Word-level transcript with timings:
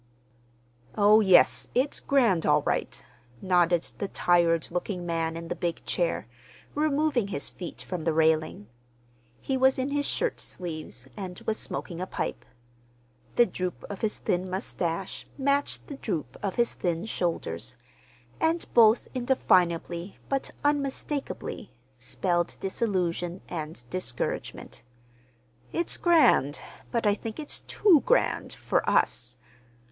"Oh, 0.97 1.19
yes, 1.21 1.67
it's 1.75 1.99
grand, 1.99 2.43
all 2.43 2.63
right," 2.63 3.05
nodded 3.39 3.83
the 3.99 4.07
tired 4.07 4.71
looking 4.71 5.05
man 5.05 5.37
in 5.37 5.47
the 5.47 5.55
big 5.55 5.85
chair, 5.85 6.25
removing 6.73 7.27
his 7.27 7.49
feet 7.49 7.83
from 7.83 8.03
the 8.03 8.11
railing. 8.11 8.65
He 9.41 9.57
was 9.57 9.77
in 9.77 9.89
his 9.89 10.07
shirt 10.07 10.39
sleeves, 10.39 11.07
and 11.15 11.39
was 11.45 11.57
smoking 11.59 12.01
a 12.01 12.07
pipe. 12.07 12.45
The 13.35 13.45
droop 13.45 13.85
of 13.91 14.01
his 14.01 14.17
thin 14.17 14.49
mustache 14.49 15.27
matched 15.37 15.85
the 15.85 15.97
droop 15.97 16.35
of 16.41 16.55
his 16.55 16.73
thin 16.73 17.05
shoulders—and 17.05 18.65
both 18.73 19.07
indefinably 19.13 20.17
but 20.29 20.49
unmistakably 20.63 21.73
spelled 21.99 22.57
disillusion 22.59 23.41
and 23.47 23.87
discouragement. 23.91 24.81
"It's 25.71 25.97
grand, 25.97 26.59
but 26.91 27.05
I 27.05 27.13
think 27.13 27.37
it's 27.39 27.61
too 27.67 28.01
grand—for 28.03 28.89
us. 28.89 29.37